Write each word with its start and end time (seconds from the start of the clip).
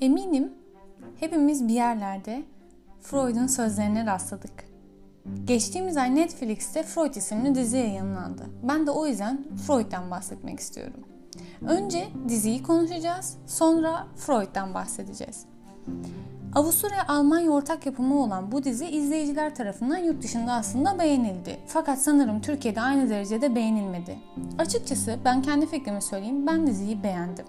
Eminim 0.00 0.52
hepimiz 1.20 1.68
bir 1.68 1.74
yerlerde 1.74 2.42
Freud'un 3.00 3.46
sözlerine 3.46 4.06
rastladık. 4.06 4.64
Geçtiğimiz 5.44 5.96
ay 5.96 6.14
Netflix'te 6.14 6.82
Freud 6.82 7.14
isimli 7.14 7.54
dizi 7.54 7.76
yayınlandı. 7.76 8.46
Ben 8.62 8.86
de 8.86 8.90
o 8.90 9.06
yüzden 9.06 9.44
Freud'dan 9.66 10.10
bahsetmek 10.10 10.60
istiyorum. 10.60 11.00
Önce 11.68 12.08
diziyi 12.28 12.62
konuşacağız, 12.62 13.36
sonra 13.46 14.06
Freud'dan 14.16 14.74
bahsedeceğiz. 14.74 15.44
Avusturya-Almanya 16.54 17.50
ortak 17.50 17.86
yapımı 17.86 18.22
olan 18.22 18.52
bu 18.52 18.64
dizi 18.64 18.86
izleyiciler 18.86 19.54
tarafından 19.54 19.98
yurt 19.98 20.22
dışında 20.22 20.52
aslında 20.52 20.98
beğenildi. 20.98 21.58
Fakat 21.66 21.98
sanırım 21.98 22.40
Türkiye'de 22.40 22.80
aynı 22.80 23.10
derecede 23.10 23.54
beğenilmedi. 23.54 24.18
Açıkçası 24.58 25.18
ben 25.24 25.42
kendi 25.42 25.66
fikrimi 25.66 26.02
söyleyeyim, 26.02 26.46
ben 26.46 26.66
diziyi 26.66 27.02
beğendim. 27.02 27.46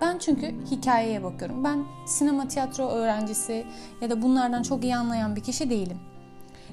Ben 0.00 0.18
çünkü 0.18 0.54
hikayeye 0.70 1.22
bakıyorum. 1.24 1.64
Ben 1.64 1.84
sinema 2.06 2.48
tiyatro 2.48 2.88
öğrencisi 2.88 3.66
ya 4.00 4.10
da 4.10 4.22
bunlardan 4.22 4.62
çok 4.62 4.84
iyi 4.84 4.96
anlayan 4.96 5.36
bir 5.36 5.40
kişi 5.40 5.70
değilim. 5.70 5.98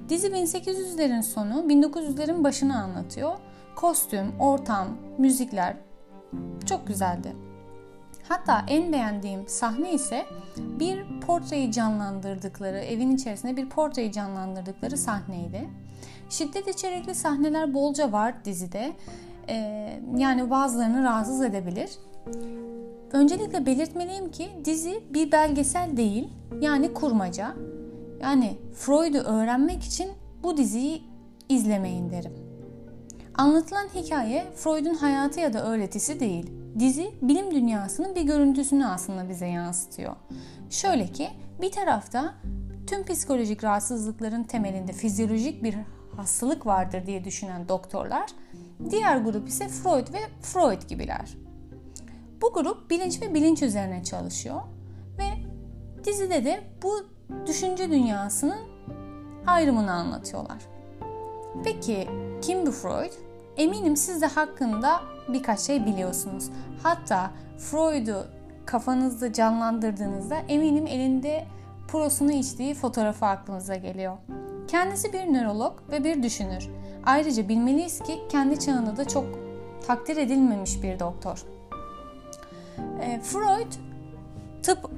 Dizi 0.09 0.27
1800'lerin 0.27 1.23
sonu 1.23 1.53
1900'lerin 1.53 2.43
başını 2.43 2.81
anlatıyor. 2.81 3.37
Kostüm, 3.75 4.39
ortam, 4.39 4.87
müzikler 5.17 5.77
çok 6.65 6.87
güzeldi. 6.87 7.35
Hatta 8.29 8.65
en 8.67 8.93
beğendiğim 8.93 9.47
sahne 9.47 9.93
ise 9.93 10.25
bir 10.57 11.19
portreyi 11.21 11.71
canlandırdıkları, 11.71 12.77
evin 12.79 13.15
içerisinde 13.15 13.57
bir 13.57 13.69
portreyi 13.69 14.11
canlandırdıkları 14.11 14.97
sahneydi. 14.97 15.69
Şiddet 16.29 16.67
içerikli 16.67 17.15
sahneler 17.15 17.73
bolca 17.73 18.11
var 18.11 18.45
dizide. 18.45 18.93
Ee, 19.49 19.99
yani 20.17 20.49
bazılarını 20.49 21.03
rahatsız 21.03 21.41
edebilir. 21.41 21.89
Öncelikle 23.13 23.65
belirtmeliyim 23.65 24.31
ki 24.31 24.49
dizi 24.65 25.03
bir 25.13 25.31
belgesel 25.31 25.97
değil, 25.97 26.29
yani 26.61 26.93
kurmaca. 26.93 27.55
Yani 28.21 28.57
Freud'u 28.73 29.17
öğrenmek 29.17 29.83
için 29.83 30.11
bu 30.43 30.57
diziyi 30.57 31.03
izlemeyin 31.49 32.09
derim. 32.09 32.33
Anlatılan 33.35 33.87
hikaye 33.95 34.45
Freud'un 34.55 34.95
hayatı 34.95 35.39
ya 35.39 35.53
da 35.53 35.65
öğretisi 35.65 36.19
değil. 36.19 36.51
Dizi 36.79 37.11
bilim 37.21 37.51
dünyasının 37.51 38.15
bir 38.15 38.21
görüntüsünü 38.21 38.85
aslında 38.85 39.29
bize 39.29 39.47
yansıtıyor. 39.47 40.15
Şöyle 40.69 41.07
ki 41.07 41.29
bir 41.61 41.71
tarafta 41.71 42.33
tüm 42.87 43.05
psikolojik 43.05 43.63
rahatsızlıkların 43.63 44.43
temelinde 44.43 44.93
fizyolojik 44.93 45.63
bir 45.63 45.75
hastalık 46.15 46.65
vardır 46.65 47.05
diye 47.05 47.23
düşünen 47.23 47.69
doktorlar, 47.69 48.29
diğer 48.89 49.17
grup 49.17 49.47
ise 49.47 49.67
Freud 49.67 50.13
ve 50.13 50.19
Freud 50.41 50.89
gibiler. 50.89 51.42
Bu 52.43 52.53
grup 52.53 52.89
bilinç 52.89 53.21
ve 53.21 53.33
bilinç 53.33 53.63
üzerine 53.63 54.03
çalışıyor 54.03 54.61
ve 55.17 55.23
dizide 56.03 56.45
de 56.45 56.63
bu 56.83 56.93
düşünce 57.47 57.91
dünyasının 57.91 58.59
ayrımını 59.47 59.91
anlatıyorlar. 59.91 60.57
Peki 61.63 62.07
kim 62.41 62.65
bu 62.65 62.71
Freud? 62.71 63.11
Eminim 63.57 63.97
siz 63.97 64.21
de 64.21 64.25
hakkında 64.25 65.01
birkaç 65.27 65.59
şey 65.59 65.85
biliyorsunuz. 65.85 66.49
Hatta 66.83 67.31
Freud'u 67.57 68.25
kafanızda 68.65 69.33
canlandırdığınızda 69.33 70.35
eminim 70.35 70.87
elinde 70.87 71.45
prosunu 71.87 72.31
içtiği 72.31 72.73
fotoğrafı 72.73 73.25
aklınıza 73.25 73.75
geliyor. 73.75 74.17
Kendisi 74.67 75.13
bir 75.13 75.33
nörolog 75.33 75.79
ve 75.91 76.03
bir 76.03 76.23
düşünür. 76.23 76.69
Ayrıca 77.05 77.49
bilmeliyiz 77.49 77.99
ki 77.99 78.19
kendi 78.29 78.59
çağında 78.59 78.97
da 78.97 79.07
çok 79.07 79.25
takdir 79.87 80.17
edilmemiş 80.17 80.83
bir 80.83 80.99
doktor. 80.99 81.43
E, 83.01 83.19
Freud 83.19 83.73
tıp 84.63 84.89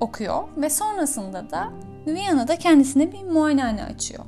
okuyor 0.00 0.48
ve 0.56 0.70
sonrasında 0.70 1.50
da 1.50 1.72
Viyana'da 2.06 2.56
kendisine 2.56 3.12
bir 3.12 3.22
muayenehane 3.22 3.84
açıyor. 3.84 4.24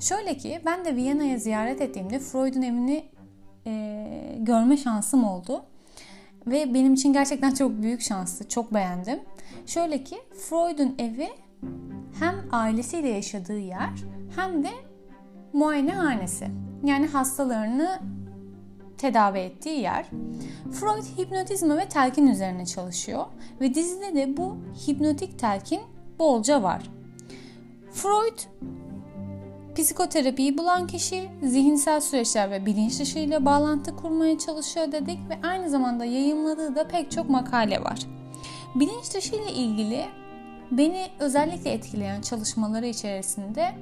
Şöyle 0.00 0.36
ki 0.36 0.60
ben 0.66 0.84
de 0.84 0.96
Viyana'ya 0.96 1.38
ziyaret 1.38 1.80
ettiğimde 1.80 2.18
Freud'un 2.18 2.62
evini 2.62 3.04
e, 3.66 4.36
görme 4.38 4.76
şansım 4.76 5.24
oldu. 5.24 5.62
Ve 6.46 6.74
benim 6.74 6.94
için 6.94 7.12
gerçekten 7.12 7.54
çok 7.54 7.82
büyük 7.82 8.00
şanstı. 8.00 8.48
Çok 8.48 8.74
beğendim. 8.74 9.20
Şöyle 9.66 10.04
ki 10.04 10.16
Freud'un 10.48 10.94
evi 10.98 11.28
hem 12.18 12.34
ailesiyle 12.52 13.08
yaşadığı 13.08 13.58
yer 13.58 13.90
hem 14.36 14.62
de 14.62 14.70
muayenehanesi. 15.52 16.48
Yani 16.84 17.06
hastalarını 17.06 17.98
tedavi 18.98 19.38
ettiği 19.38 19.80
yer. 19.80 20.06
Freud 20.72 21.18
hipnotizma 21.18 21.76
ve 21.76 21.88
telkin 21.88 22.26
üzerine 22.26 22.66
çalışıyor 22.66 23.24
ve 23.60 23.74
dizide 23.74 24.14
de 24.14 24.36
bu 24.36 24.56
hipnotik 24.86 25.38
telkin 25.38 25.80
bolca 26.18 26.62
var. 26.62 26.90
Freud 27.92 28.38
psikoterapiyi 29.76 30.58
bulan 30.58 30.86
kişi 30.86 31.28
zihinsel 31.42 32.00
süreçler 32.00 32.50
ve 32.50 32.66
bilinç 32.66 33.00
dışı 33.00 33.18
ile 33.18 33.44
bağlantı 33.44 33.96
kurmaya 33.96 34.38
çalışıyor 34.38 34.92
dedik 34.92 35.18
ve 35.30 35.48
aynı 35.48 35.70
zamanda 35.70 36.04
yayınladığı 36.04 36.74
da 36.74 36.88
pek 36.88 37.10
çok 37.10 37.30
makale 37.30 37.84
var. 37.84 37.98
Bilinç 38.74 39.14
dışı 39.14 39.36
ile 39.36 39.52
ilgili 39.52 40.04
beni 40.70 41.06
özellikle 41.18 41.70
etkileyen 41.70 42.20
çalışmaları 42.20 42.86
içerisinde 42.86 43.74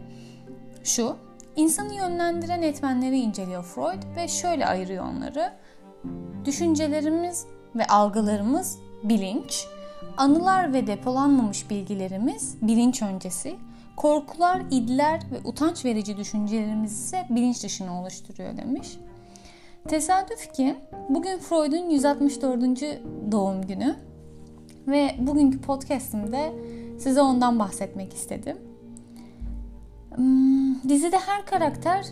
şu, 0.84 1.16
insanı 1.56 1.94
yönlendiren 1.94 2.62
etmenleri 2.62 3.18
inceliyor 3.18 3.64
Freud 3.64 4.16
ve 4.16 4.28
şöyle 4.28 4.66
ayırıyor 4.66 5.04
onları. 5.04 5.52
Düşüncelerimiz 6.44 7.46
ve 7.76 7.86
algılarımız 7.86 8.78
bilinç, 9.02 9.66
anılar 10.16 10.72
ve 10.72 10.86
depolanmamış 10.86 11.70
bilgilerimiz 11.70 12.56
bilinç 12.62 13.02
öncesi, 13.02 13.56
korkular, 13.96 14.62
idler 14.70 15.20
ve 15.32 15.48
utanç 15.48 15.84
verici 15.84 16.16
düşüncelerimiz 16.16 16.92
ise 16.92 17.26
bilinç 17.30 17.64
dışını 17.64 18.00
oluşturuyor 18.00 18.56
demiş. 18.56 18.98
Tesadüf 19.88 20.52
ki 20.52 20.76
bugün 21.08 21.38
Freud'un 21.38 21.90
164. 21.90 22.62
doğum 23.32 23.66
günü 23.66 23.96
ve 24.86 25.14
bugünkü 25.18 25.60
podcast'imde 25.60 26.52
size 26.98 27.20
ondan 27.20 27.58
bahsetmek 27.58 28.12
istedim. 28.12 28.73
Hmm, 30.14 30.88
dizide 30.88 31.18
her 31.18 31.46
karakter 31.46 32.04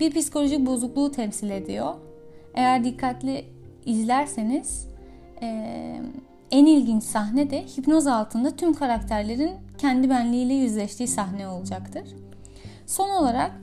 bir 0.00 0.14
psikolojik 0.14 0.66
bozukluğu 0.66 1.10
temsil 1.10 1.50
ediyor. 1.50 1.94
Eğer 2.54 2.84
dikkatli 2.84 3.44
izlerseniz 3.86 4.88
en 6.50 6.66
ilginç 6.66 7.02
sahne 7.02 7.50
de 7.50 7.62
hipnoz 7.62 8.06
altında 8.06 8.56
tüm 8.56 8.74
karakterlerin 8.74 9.52
kendi 9.78 10.10
benliğiyle 10.10 10.54
yüzleştiği 10.54 11.08
sahne 11.08 11.48
olacaktır. 11.48 12.04
Son 12.86 13.10
olarak 13.10 13.60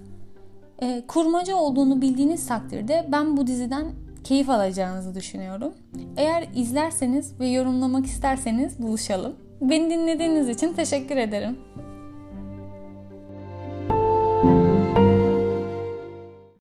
e, 0.81 1.03
kurmaca 1.07 1.55
olduğunu 1.55 2.01
bildiğiniz 2.01 2.47
takdirde 2.47 3.07
ben 3.11 3.37
bu 3.37 3.47
diziden 3.47 3.85
keyif 4.23 4.49
alacağınızı 4.49 5.15
düşünüyorum. 5.15 5.73
Eğer 6.17 6.47
izlerseniz 6.55 7.39
ve 7.39 7.47
yorumlamak 7.47 8.05
isterseniz 8.05 8.79
buluşalım. 8.81 9.35
Beni 9.61 9.89
dinlediğiniz 9.89 10.49
için 10.49 10.73
teşekkür 10.73 11.17
ederim. 11.17 11.57